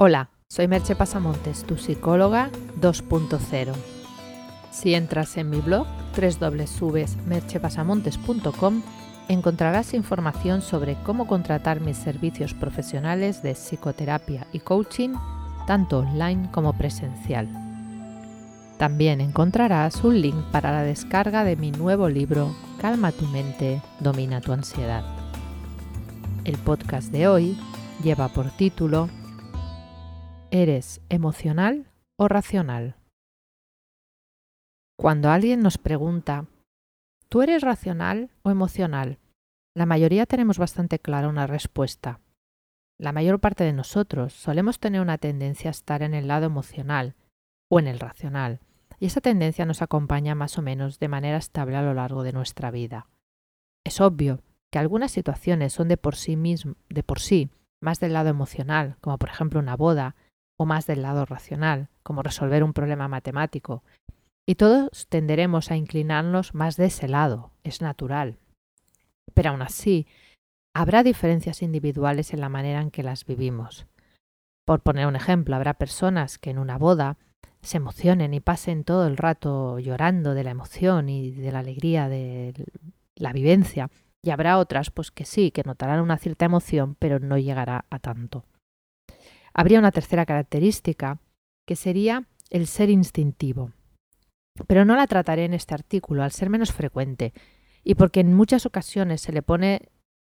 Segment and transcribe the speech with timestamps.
[0.00, 2.50] Hola, soy Merche Pasamontes, tu psicóloga
[2.80, 3.72] 2.0.
[4.70, 8.82] Si entras en mi blog www.merchepasamontes.com
[9.28, 15.16] encontrarás información sobre cómo contratar mis servicios profesionales de psicoterapia y coaching,
[15.66, 17.48] tanto online como presencial.
[18.78, 24.40] También encontrarás un link para la descarga de mi nuevo libro Calma tu mente, domina
[24.40, 25.02] tu ansiedad.
[26.44, 27.58] El podcast de hoy
[28.04, 29.08] lleva por título
[30.50, 32.96] ¿Eres emocional o racional?
[34.98, 36.46] Cuando alguien nos pregunta,
[37.28, 39.18] ¿tú eres racional o emocional?
[39.76, 42.20] La mayoría tenemos bastante clara una respuesta.
[42.98, 47.14] La mayor parte de nosotros solemos tener una tendencia a estar en el lado emocional
[47.70, 48.60] o en el racional,
[48.98, 52.32] y esa tendencia nos acompaña más o menos de manera estable a lo largo de
[52.32, 53.06] nuestra vida.
[53.84, 54.40] Es obvio
[54.72, 56.38] que algunas situaciones son de por sí,
[56.88, 57.50] de por sí
[57.82, 60.16] más del lado emocional, como por ejemplo una boda,
[60.58, 63.82] o más del lado racional, como resolver un problema matemático.
[64.46, 68.38] Y todos tenderemos a inclinarnos más de ese lado, es natural.
[69.34, 70.06] Pero aún así,
[70.74, 73.86] habrá diferencias individuales en la manera en que las vivimos.
[74.66, 77.16] Por poner un ejemplo, habrá personas que en una boda
[77.62, 82.08] se emocionen y pasen todo el rato llorando de la emoción y de la alegría
[82.08, 82.52] de
[83.16, 83.90] la vivencia,
[84.22, 87.98] y habrá otras pues que sí, que notarán una cierta emoción, pero no llegará a
[87.98, 88.44] tanto.
[89.58, 91.18] Habría una tercera característica,
[91.66, 93.72] que sería el ser instintivo.
[94.68, 97.32] Pero no la trataré en este artículo, al ser menos frecuente,
[97.82, 99.88] y porque en muchas ocasiones se le pone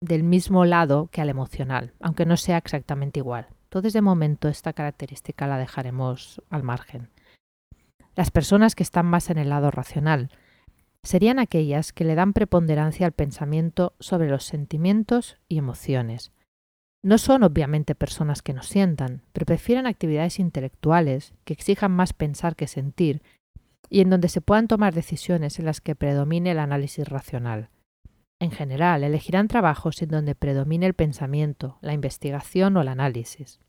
[0.00, 3.48] del mismo lado que al emocional, aunque no sea exactamente igual.
[3.64, 7.10] Entonces, de momento, esta característica la dejaremos al margen.
[8.14, 10.30] Las personas que están más en el lado racional
[11.02, 16.30] serían aquellas que le dan preponderancia al pensamiento sobre los sentimientos y emociones,
[17.02, 22.56] no son obviamente personas que no sientan, pero prefieren actividades intelectuales que exijan más pensar
[22.56, 23.22] que sentir
[23.88, 27.70] y en donde se puedan tomar decisiones en las que predomine el análisis racional.
[28.40, 33.60] En general, elegirán trabajos en donde predomine el pensamiento, la investigación o el análisis.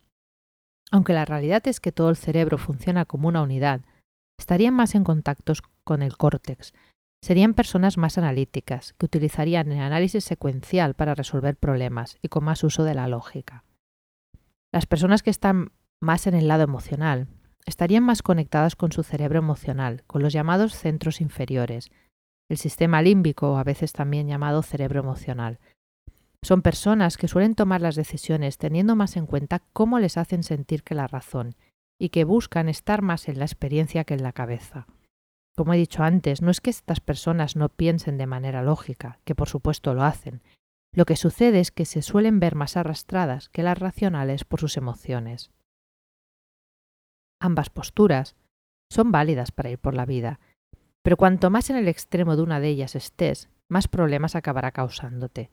[0.91, 3.81] Aunque la realidad es que todo el cerebro funciona como una unidad,
[4.37, 6.73] estarían más en contacto con el córtex,
[7.21, 12.63] Serían personas más analíticas, que utilizarían el análisis secuencial para resolver problemas y con más
[12.63, 13.65] uso de la lógica.
[14.71, 15.71] Las personas que están
[16.01, 17.27] más en el lado emocional
[17.65, 21.91] estarían más conectadas con su cerebro emocional, con los llamados centros inferiores,
[22.49, 25.59] el sistema límbico, a veces también llamado cerebro emocional.
[26.41, 30.83] Son personas que suelen tomar las decisiones teniendo más en cuenta cómo les hacen sentir
[30.83, 31.55] que la razón,
[31.99, 34.87] y que buscan estar más en la experiencia que en la cabeza.
[35.59, 39.35] Como he dicho antes, no es que estas personas no piensen de manera lógica, que
[39.35, 40.41] por supuesto lo hacen.
[40.95, 44.77] Lo que sucede es que se suelen ver más arrastradas que las racionales por sus
[44.77, 45.51] emociones.
[47.41, 48.37] Ambas posturas
[48.89, 50.39] son válidas para ir por la vida,
[51.03, 55.51] pero cuanto más en el extremo de una de ellas estés, más problemas acabará causándote.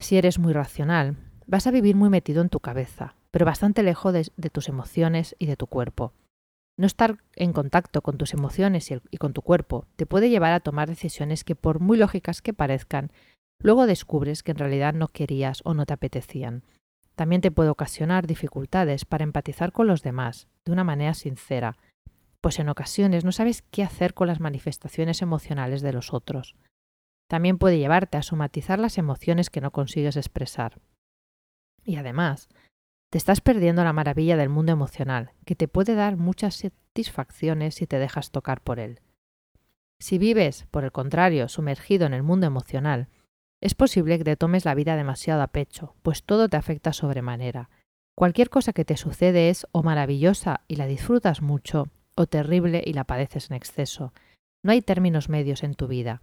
[0.00, 1.16] Si eres muy racional,
[1.46, 5.36] vas a vivir muy metido en tu cabeza, pero bastante lejos de, de tus emociones
[5.38, 6.14] y de tu cuerpo.
[6.78, 10.60] No estar en contacto con tus emociones y, con tu cuerpo te puede llevar a
[10.60, 13.10] tomar decisiones que por muy lógicas que parezcan,
[13.58, 16.64] luego descubres que en realidad no querías o no te apetecían.
[17.14, 21.78] También te puede ocasionar dificultades para empatizar con los demás de una manera sincera,
[22.42, 26.56] pues en ocasiones no sabes qué hacer con las manifestaciones emocionales de los otros.
[27.28, 30.78] También puede llevarte a somatizar las emociones que no consigues expresar.
[31.84, 32.48] Y además,
[33.16, 37.86] te estás perdiendo la maravilla del mundo emocional, que te puede dar muchas satisfacciones si
[37.86, 39.00] te dejas tocar por él.
[39.98, 43.08] Si vives, por el contrario, sumergido en el mundo emocional,
[43.62, 47.70] es posible que te tomes la vida demasiado a pecho, pues todo te afecta sobremanera.
[48.14, 52.92] Cualquier cosa que te sucede es o maravillosa y la disfrutas mucho, o terrible y
[52.92, 54.12] la padeces en exceso.
[54.62, 56.20] No hay términos medios en tu vida.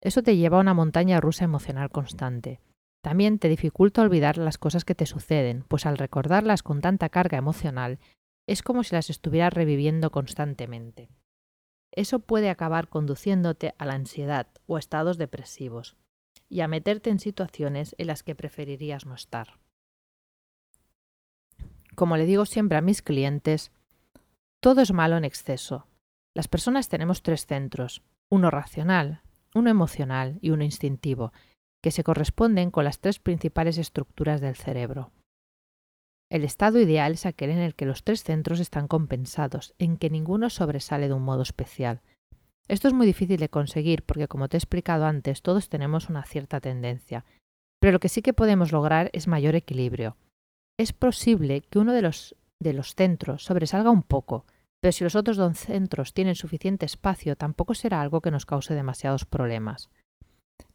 [0.00, 2.60] Eso te lleva a una montaña rusa emocional constante.
[3.02, 7.38] También te dificulta olvidar las cosas que te suceden, pues al recordarlas con tanta carga
[7.38, 7.98] emocional,
[8.46, 11.08] es como si las estuvieras reviviendo constantemente.
[11.92, 15.96] Eso puede acabar conduciéndote a la ansiedad o a estados depresivos,
[16.48, 19.58] y a meterte en situaciones en las que preferirías no estar.
[21.94, 23.72] Como le digo siempre a mis clientes,
[24.60, 25.86] todo es malo en exceso.
[26.34, 29.22] Las personas tenemos tres centros, uno racional,
[29.54, 31.32] uno emocional y uno instintivo,
[31.82, 35.12] que se corresponden con las tres principales estructuras del cerebro.
[36.30, 40.10] El estado ideal es aquel en el que los tres centros están compensados, en que
[40.10, 42.02] ninguno sobresale de un modo especial.
[42.68, 46.24] Esto es muy difícil de conseguir porque, como te he explicado antes, todos tenemos una
[46.24, 47.24] cierta tendencia,
[47.80, 50.16] pero lo que sí que podemos lograr es mayor equilibrio.
[50.78, 54.44] es posible que uno de los, de los centros sobresalga un poco,
[54.80, 58.74] pero si los otros dos centros tienen suficiente espacio, tampoco será algo que nos cause
[58.74, 59.90] demasiados problemas.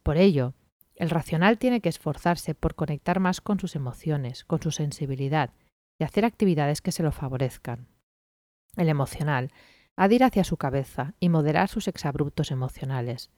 [0.02, 0.52] Por ello,
[0.96, 5.50] el racional tiene que esforzarse por conectar más con sus emociones, con su sensibilidad,
[5.98, 7.88] y hacer actividades que se lo favorezcan.
[8.76, 9.52] El emocional
[9.96, 13.30] ha de ir hacia su cabeza y moderar sus exabruptos emocionales.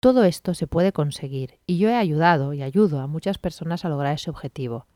[0.00, 3.88] Todo esto se puede conseguir y yo he ayudado y ayudo a muchas personas a
[3.88, 4.86] lograr ese objetivo.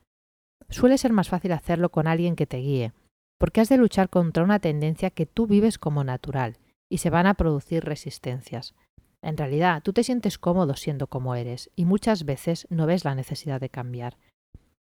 [0.69, 2.93] Suele ser más fácil hacerlo con alguien que te guíe,
[3.37, 6.57] porque has de luchar contra una tendencia que tú vives como natural
[6.89, 8.73] y se van a producir resistencias.
[9.21, 13.15] En realidad, tú te sientes cómodo siendo como eres y muchas veces no ves la
[13.15, 14.17] necesidad de cambiar.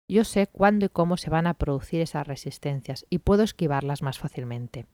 [0.08, 4.19] Yo sé cuándo y cómo se van a producir esas resistencias y puedo esquivarlas más
[4.19, 4.87] fácilmente.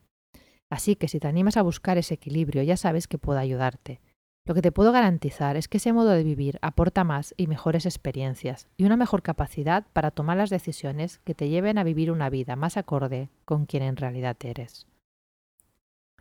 [0.69, 4.01] Así que si te animas a buscar ese equilibrio, ya sabes que puedo ayudarte.
[4.47, 7.85] Lo que te puedo garantizar es que ese modo de vivir aporta más y mejores
[7.85, 12.31] experiencias y una mejor capacidad para tomar las decisiones que te lleven a vivir una
[12.31, 14.87] vida más acorde con quien en realidad eres.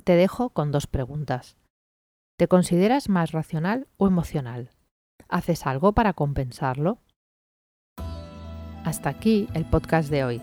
[0.04, 1.56] Te dejo con dos preguntas.
[2.38, 4.72] ¿Te consideras más racional o emocional?
[5.30, 7.00] ¿Haces algo para compensarlo?
[8.84, 10.42] Hasta aquí el podcast de hoy.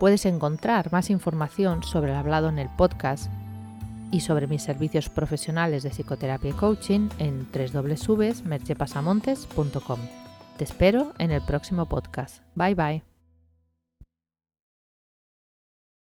[0.00, 3.30] Puedes encontrar más información sobre el hablado en el podcast
[4.10, 10.00] y sobre mis servicios profesionales de psicoterapia y coaching en www.merchepasamontes.com.
[10.56, 12.42] Te espero en el próximo podcast.
[12.54, 13.07] Bye bye.